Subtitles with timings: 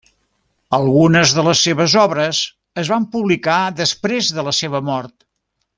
[0.77, 2.41] Algunes de les seves obres
[2.85, 5.17] es van publicar després de la seva mort.